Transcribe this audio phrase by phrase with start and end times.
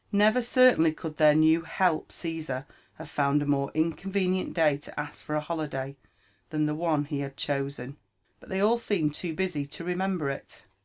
[0.22, 5.26] '»Never oertainly could their new "help" Caesar have found a more inconvenient day to ask
[5.26, 5.96] for a holiday
[6.50, 7.96] than the one he had chosen;
[8.38, 10.62] but they all seemed too busy to remember it.